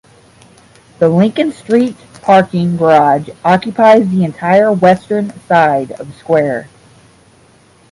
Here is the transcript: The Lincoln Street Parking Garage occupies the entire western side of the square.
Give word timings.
The 0.97 1.07
Lincoln 1.09 1.51
Street 1.51 1.95
Parking 2.23 2.75
Garage 2.75 3.29
occupies 3.45 4.09
the 4.09 4.23
entire 4.23 4.73
western 4.73 5.31
side 5.41 5.91
of 5.91 6.07
the 6.07 6.13
square. 6.17 6.67